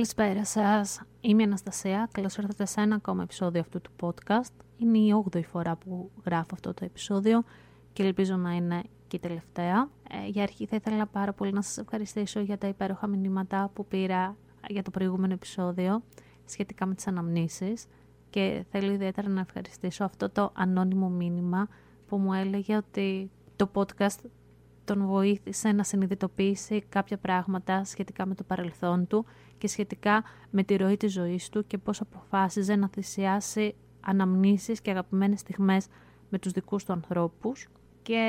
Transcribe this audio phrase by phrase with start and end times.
[0.00, 1.00] Καλησπέρα σας.
[1.20, 2.08] Είμαι η Αναστασία.
[2.12, 4.52] Καλώς ήρθατε σε ένα ακόμα επεισόδιο αυτού του podcast.
[4.76, 7.42] Είναι η 8η φορά που γράφω αυτό το επεισόδιο
[7.92, 9.88] και ελπίζω να είναι και η τελευταία.
[10.10, 13.86] Ε, για αρχή θα ήθελα πάρα πολύ να σας ευχαριστήσω για τα υπέροχα μηνύματα που
[13.86, 14.36] πήρα
[14.68, 16.02] για το προηγούμενο επεισόδιο
[16.44, 17.86] σχετικά με τις αναμνήσεις
[18.30, 21.68] και θέλω ιδιαίτερα να ευχαριστήσω αυτό το ανώνυμο μήνυμα
[22.06, 24.20] που μου έλεγε ότι το podcast
[24.90, 29.24] τον βοήθησε να συνειδητοποιήσει κάποια πράγματα σχετικά με το παρελθόν του
[29.58, 34.90] και σχετικά με τη ροή της ζωής του και πώς αποφάσιζε να θυσιάσει αναμνήσεις και
[34.90, 35.86] αγαπημένες στιγμές
[36.28, 37.68] με τους δικούς του ανθρώπους.
[38.02, 38.22] Και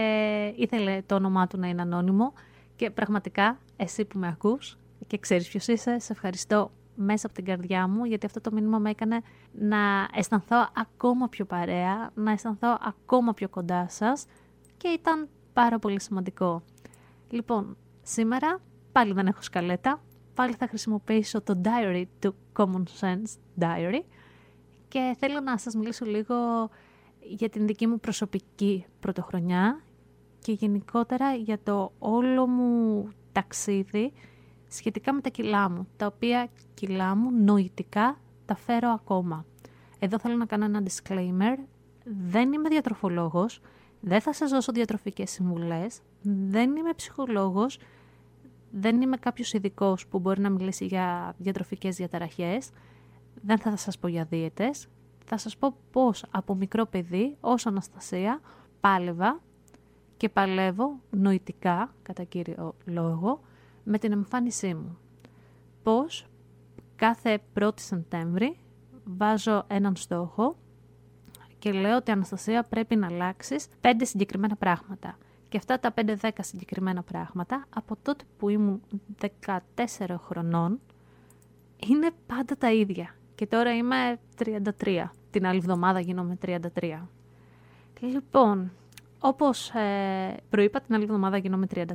[0.56, 2.34] ήθελε το όνομά του να είναι ανώνυμο.
[2.76, 7.46] Και πραγματικά εσύ που με ακούς και ξέρεις ποιος είσαι, σε ευχαριστώ μέσα από την
[7.46, 12.78] καρδιά μου γιατί αυτό το μήνυμα με έκανε να αισθανθώ ακόμα πιο παρέα, να αισθανθώ
[12.82, 14.26] ακόμα πιο κοντά σας.
[14.78, 16.62] Και ήταν πάρα πολύ σημαντικό.
[17.30, 20.02] Λοιπόν, σήμερα πάλι δεν έχω σκαλέτα,
[20.34, 24.02] πάλι θα χρησιμοποιήσω το diary του Common Sense Diary
[24.88, 26.36] και θέλω να σας μιλήσω λίγο
[27.20, 29.82] για την δική μου προσωπική πρωτοχρονιά
[30.40, 34.14] και γενικότερα για το όλο μου ταξίδι
[34.68, 39.46] σχετικά με τα κιλά μου, τα οποία κιλά μου νοητικά τα φέρω ακόμα.
[40.00, 41.58] Εδώ θέλω να κάνω ένα disclaimer,
[42.04, 43.62] δεν είμαι διατροφολόγος,
[44.02, 47.80] δεν θα σας δώσω διατροφικές συμβουλές, δεν είμαι ψυχολόγος,
[48.72, 52.70] δεν είμαι κάποιος ειδικός που μπορεί να μιλήσει για διατροφικές διαταραχές,
[53.42, 54.88] δεν θα σας πω για δίαιτες,
[55.26, 58.40] θα σας πω πώς από μικρό παιδί ως Αναστασία
[58.80, 59.42] πάλευα
[60.18, 63.42] και παλεύω νοητικά, κατά κύριο λόγο,
[63.84, 64.98] με την εμφάνισή μου.
[65.84, 66.26] Πώς
[66.96, 68.60] κάθε 1η Σεπτέμβρη
[69.04, 70.56] βάζω έναν στόχο
[71.62, 75.18] και λέω ότι Αναστασία πρέπει να αλλάξεις πέντε συγκεκριμένα πράγματα.
[75.50, 78.82] Και αυτά τα 5-10 συγκεκριμένα πράγματα από τότε που ήμουν
[79.22, 79.28] 14
[80.18, 80.80] χρονών
[81.88, 83.16] είναι πάντα τα ίδια.
[83.36, 84.20] Και τώρα είμαι
[84.84, 85.04] 33.
[85.30, 87.02] Την άλλη εβδομάδα γίνομαι 33.
[88.00, 88.72] Λοιπόν,
[89.20, 91.86] όπως ε, προείπα την άλλη εβδομάδα γίνομαι 33,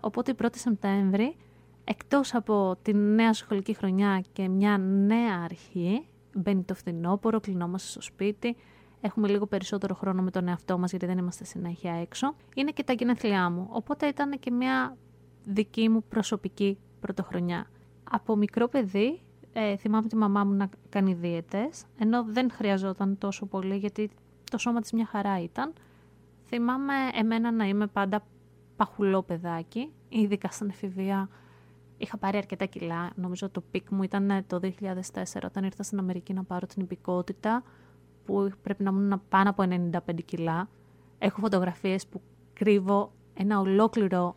[0.00, 1.36] οπότε η 1η Σεπτέμβρη,
[1.84, 8.00] εκτός από τη νέα σχολική χρονιά και μια νέα αρχή, μπαίνει το φθινόπωρο, κλεινόμαστε στο
[8.00, 8.56] σπίτι,
[9.00, 12.84] έχουμε λίγο περισσότερο χρόνο με τον εαυτό μας γιατί δεν είμαστε συνέχεια έξω, είναι και
[12.84, 13.68] τα γενέθλιά μου.
[13.70, 14.96] Οπότε ήταν και μια
[15.44, 17.66] δική μου προσωπική πρωτοχρονιά.
[18.10, 19.20] Από μικρό παιδί
[19.52, 24.10] ε, θυμάμαι τη μαμά μου να κάνει δίαιτες, ενώ δεν χρειαζόταν τόσο πολύ γιατί
[24.50, 25.72] το σώμα της μια χαρά ήταν.
[26.46, 28.22] Θυμάμαι εμένα να είμαι πάντα
[28.76, 31.28] παχουλό παιδάκι, ειδικά στην εφηβεία
[31.96, 33.10] είχα πάρει αρκετά κιλά.
[33.14, 34.70] Νομίζω το peak μου ήταν το 2004
[35.44, 37.62] όταν ήρθα στην Αμερική να πάρω την υπηκοότητα
[38.26, 39.64] που πρέπει να ήμουν πάνω από
[40.08, 40.68] 95 κιλά.
[41.18, 42.20] Έχω φωτογραφίες που
[42.52, 44.36] κρύβω ένα ολόκληρο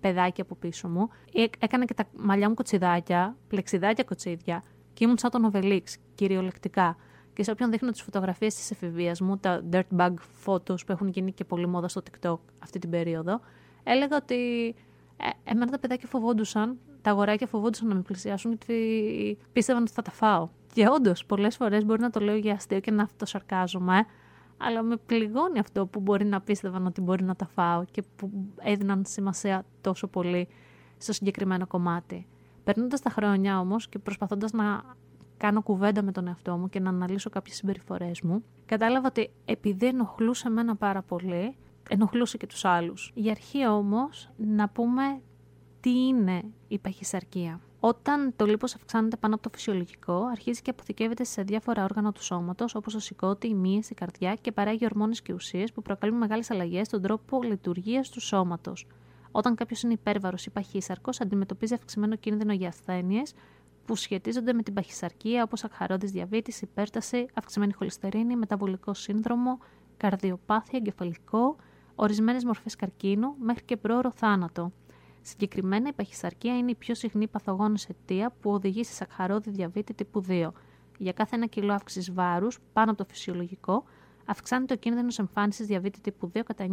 [0.00, 1.08] παιδάκι από πίσω μου.
[1.32, 6.96] Ε, έκανα και τα μαλλιά μου κοτσιδάκια, πλεξιδάκια κοτσίδια και ήμουν σαν τον Οβελίξ, κυριολεκτικά.
[7.32, 10.14] Και σε όποιον δείχνω τις φωτογραφίες της εφηβείας μου, τα dirt bag
[10.44, 13.40] photos που έχουν γίνει και πολύ μόδα στο TikTok αυτή την περίοδο,
[13.82, 14.68] έλεγα ότι
[15.16, 20.02] ε, εμένα τα παιδάκια φοβόντουσαν, τα αγοράκια φοβόντουσαν να με πλησιάσουν γιατί πίστευαν ότι θα
[20.02, 20.48] τα φάω.
[20.72, 24.04] Και όντως, πολλές φορές μπορεί να το λέω για αστείο και να αυτοσαρκάζομαι,
[24.56, 28.30] αλλά με πληγώνει αυτό που μπορεί να πίστευαν ότι μπορεί να τα φάω και που
[28.56, 30.48] έδιναν σημασία τόσο πολύ
[30.98, 32.26] στο συγκεκριμένο κομμάτι.
[32.64, 34.82] Περνώντας τα χρόνια όμως και προσπαθώντας να
[35.36, 39.86] κάνω κουβέντα με τον εαυτό μου και να αναλύσω κάποιες συμπεριφορές μου, κατάλαβα ότι επειδή
[39.86, 41.56] ενοχλούσε εμένα πάρα πολύ,
[41.88, 43.12] ενοχλούσε και τους άλλους.
[43.14, 45.20] Για αρχή όμως να πούμε
[45.80, 47.60] τι είναι η παχυσαρκία.
[47.82, 52.22] Όταν το λίπος αυξάνεται πάνω από το φυσιολογικό, αρχίζει και αποθηκεύεται σε διάφορα όργανα του
[52.22, 56.16] σώματος, όπως το σηκώτη, η μύε, η καρδιά και παράγει ορμόνες και ουσίες που προκαλούν
[56.16, 58.86] μεγάλες αλλαγές στον τρόπο λειτουργίας του σώματος.
[59.30, 63.34] Όταν κάποιος είναι υπέρβαρος ή παχύσαρκος, αντιμετωπίζει αυξημένο κίνδυνο για ασθένειες
[63.84, 69.58] που σχετίζονται με την παχυσαρκία, όπως αχαρόδη διαβήτης, υπέρταση, αυξημένη χολυστερίνη, μεταβολικό σύνδρομο,
[69.96, 71.56] καρδιοπάθεια, εγκεφαλικό,
[71.94, 74.72] ορισμένες μορφές καρκίνου μέχρι και πρόωρο θάνατο.
[75.22, 80.24] Συγκεκριμένα, η παχυσαρκία είναι η πιο συχνή παθογόνη αιτία που οδηγεί σε σακχαρόδι διαβήτη τύπου
[80.28, 80.50] 2.
[80.98, 83.84] Για κάθε ένα κιλό αύξησης βάρους πάνω από το φυσιολογικό,
[84.24, 86.66] αυξάνεται ο κίνδυνος εμφάνισης διαβήτη τύπου 2 κατά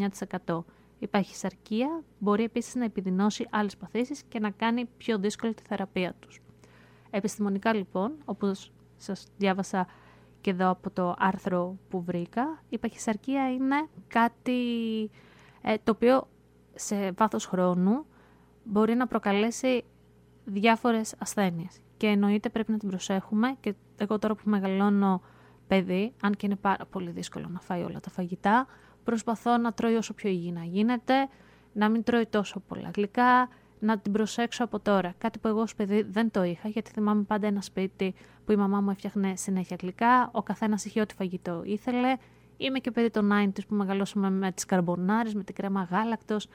[0.46, 0.64] 9%.
[1.00, 6.14] Η παχυσαρκία μπορεί επίσης να επιδεινώσει άλλες παθήσεις και να κάνει πιο δύσκολη τη θεραπεία
[6.20, 6.42] τους.
[7.10, 9.88] Επιστημονικά λοιπόν, όπως σας διάβασα
[10.42, 14.62] και εδώ από το άρθρο που βρήκα, η παχυσαρκία είναι κάτι
[15.62, 16.28] ε, το οποίο
[16.76, 18.06] σε βάθος χρόνου
[18.68, 19.84] μπορεί να προκαλέσει
[20.46, 21.80] διάφορες ασθένειες.
[21.98, 25.22] Και εννοείται πρέπει να την προσέχουμε και εγώ τώρα που μεγαλώνω
[25.68, 28.68] παιδί, αν και είναι πάρα πολύ δύσκολο να φάει όλα τα φαγητά,
[29.04, 31.14] προσπαθώ να τρώει όσο πιο υγιεινά γίνεται,
[31.74, 33.50] να μην τρώει τόσο πολλά γλυκά,
[33.80, 35.14] να την προσέξω από τώρα.
[35.18, 38.14] Κάτι που εγώ ως παιδί δεν το είχα, γιατί θυμάμαι πάντα ένα σπίτι
[38.46, 42.16] που η μαμά μου έφτιαχνε συνέχεια γλυκά, ο καθένας είχε ό,τι φαγητό ήθελε.
[42.58, 46.48] Είμαι και παιδί των 90's που μεγαλώσαμε με τις καρμπονάρες, με την κρέμα γάλακτος,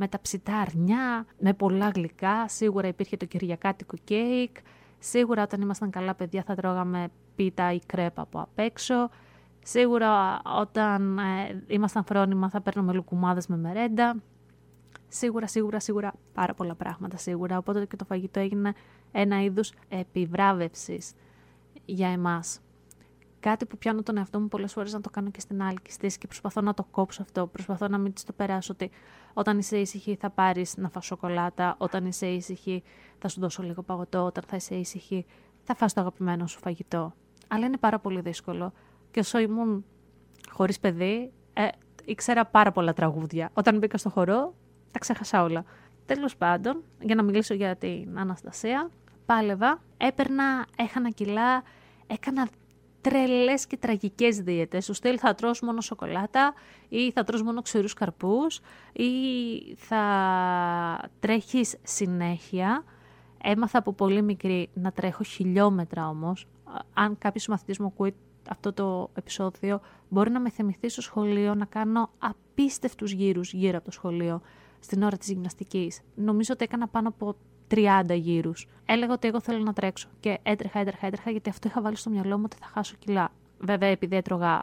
[0.00, 2.48] με τα ψητά αρνιά, με πολλά γλυκά.
[2.48, 4.56] Σίγουρα υπήρχε το κυριακάτικο κέικ.
[4.98, 9.10] Σίγουρα όταν ήμασταν καλά παιδιά θα τρώγαμε πίτα ή κρέπα από απ' έξω.
[9.62, 14.16] Σίγουρα όταν ε, ήμασταν φρόνημα θα παίρνουμε λουκουμάδες με μερέντα.
[15.08, 17.58] Σίγουρα, σίγουρα, σίγουρα πάρα πολλά πράγματα σίγουρα.
[17.58, 18.72] Οπότε και το φαγητό έγινε
[19.12, 21.12] ένα είδους επιβράβευσης
[21.84, 22.60] για εμάς.
[23.40, 26.26] Κάτι που πιάνω τον εαυτό μου πολλές φορές να το κάνω και στην άλλη και
[26.26, 27.46] προσπαθώ να το κόψω αυτό.
[27.46, 28.90] Προσπαθώ να μην της το περάσω ότι
[29.32, 32.82] όταν είσαι ήσυχη θα πάρεις να φας σοκολάτα, όταν είσαι ήσυχη
[33.18, 35.26] θα σου δώσω λίγο παγωτό, όταν θα είσαι ήσυχη
[35.62, 37.14] θα φας το αγαπημένο σου φαγητό.
[37.48, 38.72] Αλλά είναι πάρα πολύ δύσκολο.
[39.10, 39.84] Και όσο ήμουν
[40.50, 41.68] χωρίς παιδί, ε,
[42.04, 43.50] ήξερα πάρα πολλά τραγούδια.
[43.52, 44.54] Όταν μπήκα στο χορό,
[44.90, 45.64] τα ξέχασα όλα.
[46.06, 48.90] Τέλος πάντων, για να μιλήσω για την Αναστασία,
[49.26, 51.62] πάλευα, έπαιρνα, έχανα κιλά,
[52.06, 52.48] έκανα
[53.00, 54.84] τρελές και τραγικές δίαιτες.
[54.84, 56.54] Σου στέλνει θα τρως μόνο σοκολάτα
[56.88, 58.60] ή θα τρως μόνο ξηρούς καρπούς
[58.92, 59.10] ή
[59.76, 62.84] θα τρέχεις συνέχεια.
[63.42, 66.46] Έμαθα από πολύ μικρή να τρέχω χιλιόμετρα όμως.
[66.94, 68.14] Αν κάποιος μαθητής μου ακούει
[68.48, 73.84] αυτό το επεισόδιο, μπορεί να με θυμηθεί στο σχολείο να κάνω απίστευτους γύρους γύρω από
[73.84, 74.40] το σχολείο
[74.80, 76.00] στην ώρα της γυμναστικής.
[76.14, 77.36] Νομίζω ότι έκανα πάνω από
[77.70, 78.66] 30 γύρους.
[78.84, 80.08] Έλεγα ότι εγώ θέλω να τρέξω.
[80.20, 83.32] Και έτρεχα, έτρεχα, έτρεχα, γιατί αυτό είχα βάλει στο μυαλό μου ότι θα χάσω κιλά.
[83.58, 84.62] Βέβαια, επειδή έτρωγα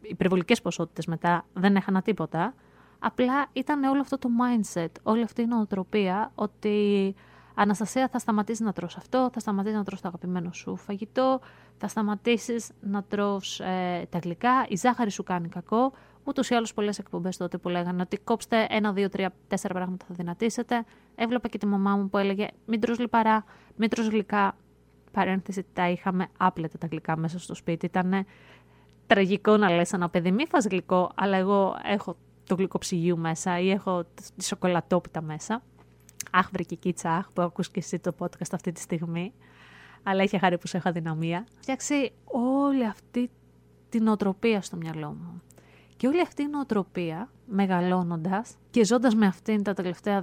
[0.00, 2.54] υπερβολικές ποσότητες μετά, δεν έχανα τίποτα.
[2.98, 7.14] Απλά ήταν όλο αυτό το mindset, όλη αυτή η νοοτροπία ότι
[7.54, 11.40] Αναστασία θα σταματήσεις να τρως αυτό, θα σταματήσεις να τρως το αγαπημένο σου φαγητό,
[11.76, 15.92] θα σταματήσεις να τρως ε, τα γλυκά, η ζάχαρη σου κάνει κακό,
[16.24, 20.04] Ούτως ή άλλως πολλές εκπομπές τότε που λέγανε ότι κόψτε ένα, δύο, τρία, τέσσερα πράγματα
[20.08, 20.84] θα δυνατήσετε.
[21.14, 23.44] Έβλεπα και τη μαμά μου που έλεγε μην τρως λιπαρά,
[23.76, 24.56] μην τρως γλυκά.
[25.12, 27.86] Παρένθεση, τα είχαμε άπλετα τα γλυκά μέσα στο σπίτι.
[27.86, 28.26] Ήταν
[29.06, 32.16] τραγικό να λες ένα παιδί μη φας γλυκό, αλλά εγώ έχω
[32.46, 34.04] το γλυκοψυγείο μέσα ή έχω
[34.36, 35.62] τη σοκολατόπιτα μέσα.
[36.30, 39.32] Αχ, βρήκε κίτσα, αχ, που ακούς και εσύ το podcast αυτή τη στιγμή.
[40.02, 41.46] Αλλά είχε χάρη που σε έχω αδυναμία.
[41.60, 43.30] Φτιάξει όλη αυτή
[43.88, 45.42] την οτροπία στο μυαλό μου.
[46.02, 50.22] Και όλη αυτή η νοοτροπία, μεγαλώνοντας και ζώντας με αυτήν τα τελευταία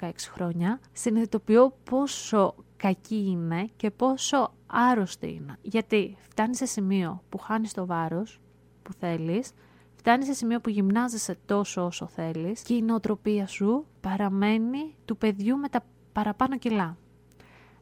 [0.00, 5.56] 15-16 χρόνια, συνειδητοποιώ πόσο κακή είναι και πόσο άρρωστη είναι.
[5.62, 8.40] Γιατί φτάνει σε σημείο που χάνεις το βάρος
[8.82, 9.50] που θέλεις,
[9.96, 15.56] φτάνει σε σημείο που γυμνάζεσαι τόσο όσο θέλεις και η νοοτροπία σου παραμένει του παιδιού
[15.56, 16.96] με τα παραπάνω κιλά.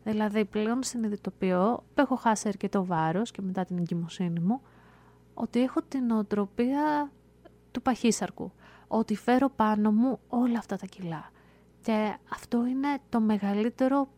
[0.04, 4.60] Δηλαδή πλέον συνειδητοποιώ που έχω χάσει αρκετό βάρος και μετά την εγκυμοσύνη μου,
[5.34, 7.10] ότι έχω την νοοτροπία
[7.76, 8.52] του παχύσαρκου.
[8.88, 11.30] Ότι φέρω πάνω μου όλα αυτά τα κιλά.
[11.80, 14.08] Και αυτό είναι το μεγαλύτερο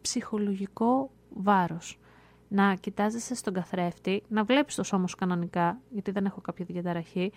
[0.00, 1.98] ψυχολογικό βάρος.
[2.48, 7.32] Να κοιτάζεσαι στον καθρέφτη, να βλέπεις το σώμα σου κανονικά, γιατί δεν έχω κάποια διαταραχή,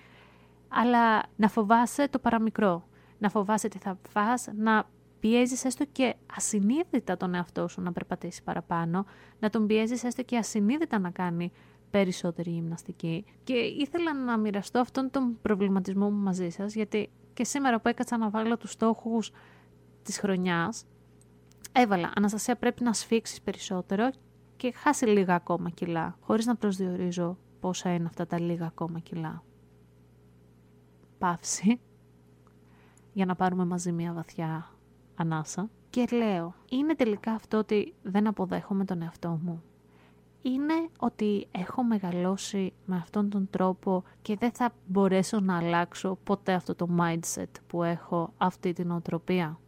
[0.67, 2.87] αλλά να φοβάσαι το παραμικρό.
[3.17, 8.43] Να φοβάσαι τι θα φας, να πιέζεις έστω και ασυνείδητα τον εαυτό σου να περπατήσει
[8.43, 9.05] παραπάνω,
[9.39, 11.51] να τον πιέζεις έστω και ασυνείδητα να κάνει
[11.89, 13.25] περισσότερη γυμναστική.
[13.43, 18.17] Και ήθελα να μοιραστώ αυτόν τον προβληματισμό μου μαζί σας, γιατί και σήμερα που έκατσα
[18.17, 19.31] να βάλω τους στόχους
[20.03, 20.85] της χρονιάς,
[21.71, 24.09] έβαλα Αναστασία πρέπει να σφίξεις περισσότερο
[24.55, 29.43] και χάσει λίγα ακόμα κιλά, χωρίς να προσδιορίζω πόσα είναι αυτά τα λίγα ακόμα κιλά.
[31.17, 31.79] Παύση,
[33.13, 34.69] για να πάρουμε μαζί μια βαθιά
[35.15, 35.69] ανάσα.
[35.89, 39.63] Και λέω, είναι τελικά αυτό ότι δεν αποδέχομαι τον εαυτό μου
[40.47, 46.53] είναι ότι έχω μεγαλώσει με αυτόν τον τρόπο και δεν θα μπορέσω να αλλάξω ποτέ
[46.53, 49.59] αυτό το mindset που έχω, αυτή την οτροπία.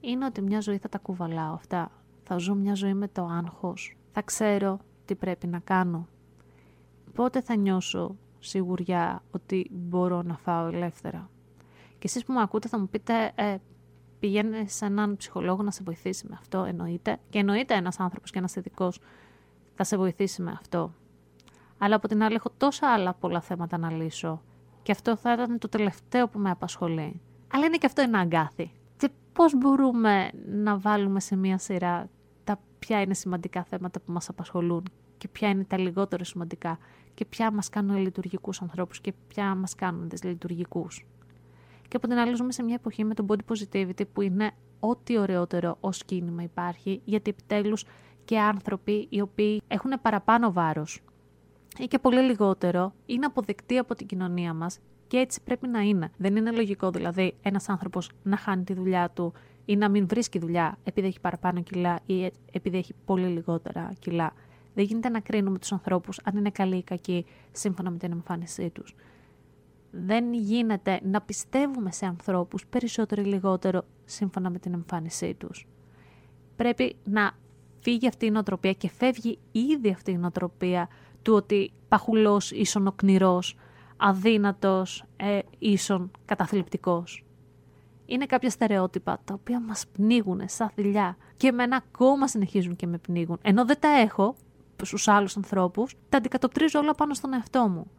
[0.00, 1.90] Είναι ότι μια ζωή θα τα κουβαλάω αυτά.
[2.22, 3.96] Θα ζω μια ζωή με το άγχος.
[4.12, 6.06] Θα ξέρω τι πρέπει να κάνω.
[7.14, 11.30] Πότε θα νιώσω σιγουριά ότι μπορώ να φάω ελεύθερα.
[11.88, 13.56] Και εσείς που με ακούτε θα μου πείτε ε,
[14.18, 17.18] πηγαίνεις σε έναν ψυχολόγο να σε βοηθήσει με αυτό, εννοείται.
[17.30, 19.00] Και εννοείται ένας άνθρωπος και ένας ειδικός
[19.74, 20.94] θα σε βοηθήσει με αυτό.
[21.78, 24.42] Αλλά από την άλλη έχω τόσα άλλα πολλά θέματα να λύσω
[24.82, 27.20] και αυτό θα ήταν το τελευταίο που με απασχολεί.
[27.52, 28.70] Αλλά είναι και αυτό ένα αγκάθι.
[28.96, 32.08] Και πώς μπορούμε να βάλουμε σε μία σειρά
[32.44, 34.82] τα ποια είναι σημαντικά θέματα που μας απασχολούν
[35.18, 36.78] και ποια είναι τα λιγότερο σημαντικά
[37.14, 41.06] και ποια μας κάνουν λειτουργικούς ανθρώπους και ποια μας κάνουν δυσλειτουργικούς.
[41.88, 44.50] Και από την άλλη ζούμε σε μια εποχή με το body positivity που είναι
[44.80, 47.84] ό,τι ωραιότερο ως κίνημα υπάρχει, γιατί επιτέλους
[48.24, 51.00] και άνθρωποι οι οποίοι έχουν παραπάνω βάρος
[51.78, 56.10] ή και πολύ λιγότερο είναι αποδεκτοί από την κοινωνία μας και έτσι πρέπει να είναι.
[56.16, 59.32] Δεν είναι λογικό δηλαδή ένας άνθρωπος να χάνει τη δουλειά του
[59.64, 64.32] ή να μην βρίσκει δουλειά επειδή έχει παραπάνω κιλά ή επειδή έχει πολύ λιγότερα κιλά.
[64.74, 68.70] Δεν γίνεται να κρίνουμε τους ανθρώπους αν είναι καλοί ή κακοί σύμφωνα με την εμφάνισή
[68.70, 68.94] τους.
[69.90, 75.66] Δεν γίνεται να πιστεύουμε σε ανθρώπους περισσότερο ή λιγότερο σύμφωνα με την εμφάνισή τους.
[76.56, 77.32] Πρέπει να
[77.84, 80.88] φύγει αυτή η νοοτροπία και φεύγει ήδη αυτή η νοοτροπία
[81.22, 83.56] του ότι παχουλός ίσον οκνηρός,
[83.96, 87.24] αδύνατος ε, ίσον καταθλιπτικός.
[88.06, 92.98] Είναι κάποια στερεότυπα τα οποία μας πνίγουν σαν θηλιά και εμένα ακόμα συνεχίζουν και με
[92.98, 93.38] πνίγουν.
[93.42, 94.34] Ενώ δεν τα έχω
[94.82, 97.90] στους άλλους ανθρώπους, τα αντικατοπτρίζω όλα πάνω στον εαυτό μου.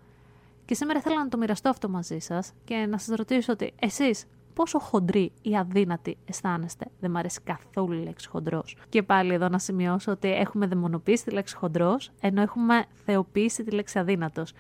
[0.66, 4.26] Και σήμερα θέλω να το μοιραστώ αυτό μαζί σας και να σας ρωτήσω ότι εσείς
[4.56, 6.86] πόσο χοντροί ή αδύνατοι αισθάνεστε.
[7.00, 8.78] Δεν μου αρέσει καθόλου η λέξη χοντρός.
[8.90, 13.72] Και πάλι εδώ να σημειώσω ότι έχουμε δαιμονοποιήσει τη λέξη χοντρός, ενώ έχουμε θεοποιήσει τη
[13.72, 14.54] λέξη αδύνατος.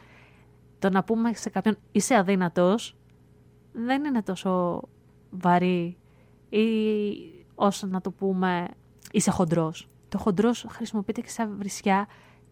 [0.79, 2.95] Το να πούμε σε κάποιον είσαι αδύνατος
[3.71, 4.81] δεν είναι τόσο
[5.29, 5.97] βαρύ
[6.49, 6.67] ή
[7.55, 8.67] όσο να το πούμε
[9.11, 9.89] είσαι χοντρός.
[10.09, 12.07] Το χοντρός χρησιμοποιείται και σαν βρισιά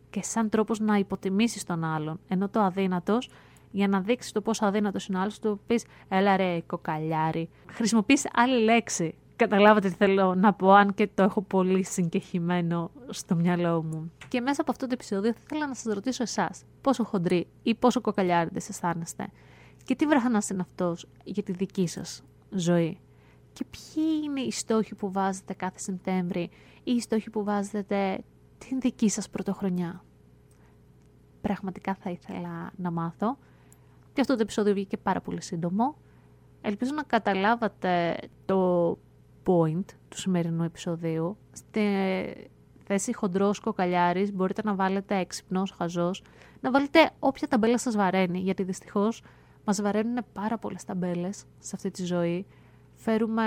[0.10, 2.20] και σαν τρόπος να υποτιμήσεις τον άλλον.
[2.28, 3.30] Ενώ το αδύνατος
[3.74, 7.50] για να δείξεις το πόσο αδύνατος είναι ο άλλος, του πεις Έλα ρε, κοκαλιάρι.
[7.70, 9.15] Χρησιμοποιείς άλλη λέξη.
[9.36, 14.12] Καταλάβατε τι θέλω να πω, αν και το έχω πολύ συγκεχημένο στο μυαλό μου.
[14.27, 17.75] Και μέσα από αυτό το επεισόδιο θα ήθελα να σας ρωτήσω εσάς, πόσο χοντροί ή
[17.75, 19.27] πόσο κοκαλιάριδες αισθάνεστε,
[19.84, 23.00] και τι βραχανάς είναι αυτός για τη δική σας ζωή.
[23.53, 26.50] Και ποιοι είναι οι στόχοι που βάζετε κάθε Σεπτέμβρη
[26.84, 28.24] ή οι στόχοι που βάζετε
[28.58, 30.03] την δική σας πρωτοχρονιά;
[31.42, 33.38] Πραγματικά θα ήθελα να μάθω.
[34.13, 35.96] Και αυτό το επεισόδιο βγήκε πάρα πολύ σύντομο.
[36.62, 38.91] Ελπίζω να καταλάβατε το
[39.46, 41.38] point του σημερινού επεισοδίου.
[41.51, 41.82] Στη
[42.84, 46.24] θέση χοντρός κοκαλιάρης μπορείτε να βάλετε έξυπνος, χαζός,
[46.62, 49.24] να βάλετε όποια ταμπέλα σας βαραίνει, γιατί δυστυχώς
[49.65, 52.46] μας βαραίνουν πάρα πολλές ταμπέλες σε αυτή τη ζωή.
[52.93, 53.46] Φέρουμε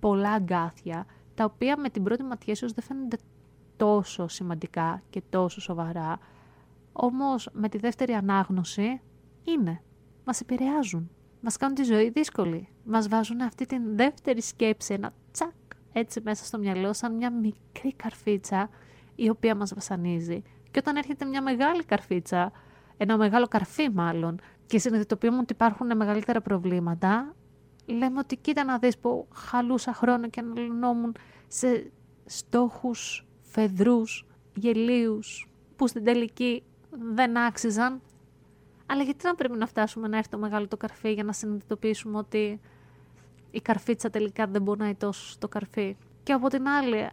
[0.00, 3.16] πολλά αγκάθια, τα οποία με την πρώτη ματιά ίσως δεν φαίνονται
[3.76, 6.18] τόσο σημαντικά και τόσο σοβαρά,
[6.92, 9.00] όμως με τη δεύτερη ανάγνωση
[9.50, 9.82] είναι.
[10.24, 11.10] Μας επηρεάζουν.
[11.40, 12.68] Μας κάνουν τη ζωή δύσκολη.
[12.84, 15.52] Μας βάζουν αυτή την δεύτερη σκέψη, ένα τσακ
[15.92, 18.68] έτσι μέσα στο μυαλό, σαν μια μικρή καρφίτσα
[19.14, 20.42] η οποία μας βασανίζει.
[20.70, 22.52] Και όταν έρχεται μια μεγάλη καρφίτσα,
[22.96, 27.34] ένα μεγάλο καρφί μάλλον, και συνειδητοποιούμε ότι υπάρχουν μεγαλύτερα προβλήματα,
[27.86, 31.14] λέμε ότι κοίτα να δεις που χαλούσα χρόνο και αναλυνόμουν
[31.48, 31.90] σε
[32.24, 36.62] στόχους φεδρούς, γελίους, που στην τελική
[37.14, 38.00] δεν άξιζαν
[38.90, 42.18] αλλά γιατί να πρέπει να φτάσουμε να έρθει το μεγάλο το καρφί για να συνειδητοποιήσουμε
[42.18, 42.60] ότι
[43.50, 45.96] η καρφίτσα τελικά δεν πονάει τόσο στο καρφί.
[46.22, 47.08] Και από την άλλη,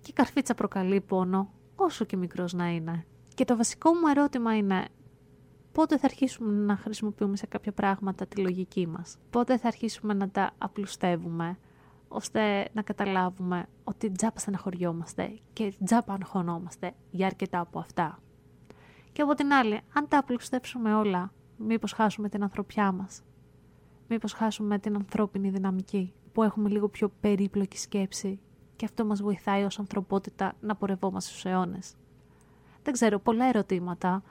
[0.00, 3.06] και η καρφίτσα προκαλεί πόνο, όσο και μικρός να είναι.
[3.34, 4.84] Και το βασικό μου ερώτημα είναι,
[5.72, 10.28] πότε θα αρχίσουμε να χρησιμοποιούμε σε κάποια πράγματα τη λογική μας; Πότε θα αρχίσουμε να
[10.28, 11.58] τα απλουστεύουμε,
[12.08, 18.18] ώστε να καταλάβουμε ότι τζάπα στεναχωριόμαστε και τζάπα αγχωνόμαστε για αρκετά από αυτά;
[19.20, 23.22] Και από την άλλη, αν τα απλουστεύσουμε όλα, μήπως χάσουμε την ανθρωπιά μας;
[24.08, 28.40] Μήπως χάσουμε την ανθρώπινη δυναμική, που έχουμε λίγο πιο περίπλοκη σκέψη
[28.76, 31.94] και αυτό μας βοηθάει ως ανθρωπότητα να πορευόμαστε στους αιώνες;
[32.82, 34.22] Δεν ξέρω, πολλά ερωτήματα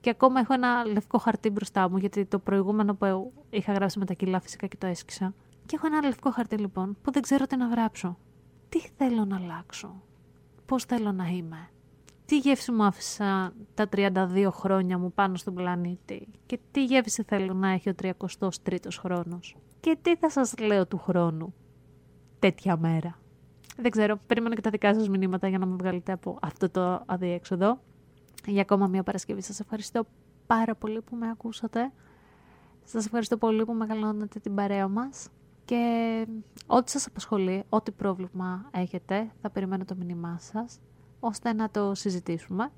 [0.00, 4.04] και ακόμα έχω ένα λευκό χαρτί μπροστά μου, γιατί το προηγούμενο που είχα γράψει με
[4.04, 5.34] τα κιλά φυσικά και το έσκησα.
[5.66, 8.18] Και έχω ένα λευκό χαρτί λοιπόν, που δεν ξέρω τι να γράψω.
[8.68, 10.02] Τι θέλω να αλλάξω;
[10.66, 11.68] Πώς θέλω να είμαι;
[12.30, 17.54] Τι γεύση μου άφησα τα 32 χρόνια μου πάνω στον πλανήτη και τι γεύση θέλω
[17.54, 21.54] να έχει ο 33ος χρόνος και τι θα σας λέω του χρόνου
[22.38, 23.18] τέτοια μέρα.
[23.76, 27.02] Δεν ξέρω, περιμένω και τα δικά σας μηνύματα για να με βγάλετε από αυτό το
[27.06, 27.80] αδιέξοδο.
[28.46, 30.06] Για ακόμα μια Παρασκευή σας ευχαριστώ
[30.46, 31.92] πάρα πολύ που με ακούσατε.
[32.84, 35.28] Σας ευχαριστώ πολύ που μεγαλώνετε την παρέα μας
[35.64, 36.26] και
[36.66, 40.80] ό,τι σας απασχολεί, ό,τι πρόβλημα έχετε, θα περιμένω το μήνυμά σας
[41.20, 42.70] ώστε να το συζητήσουμε,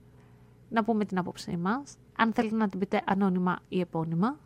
[0.68, 1.96] να πούμε την άποψή μας.
[2.16, 4.38] Αν θέλετε να την πείτε ανώνυμα ή επώνυμα,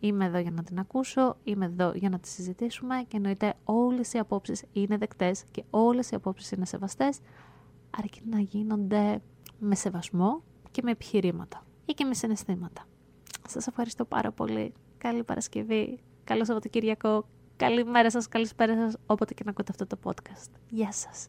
[0.00, 4.12] είμαι εδώ για να την ακούσω, είμαι εδώ για να τη συζητήσουμε και εννοείται όλες
[4.12, 7.18] οι απόψεις είναι δεκτές και όλες οι απόψεις είναι σεβαστές,
[7.98, 9.22] αρκεί να γίνονται
[9.58, 12.84] με σεβασμό και με επιχειρήματα ή και με συναισθήματα.
[13.48, 14.72] Σας ευχαριστώ πάρα πολύ.
[14.98, 17.24] Καλή Παρασκευή, καλό Σαββατοκύριακο
[17.56, 20.50] Καλημέρα σας, καλησπέρα σας, όποτε και να ακούτε αυτό το podcast.
[20.70, 21.28] Γεια σας.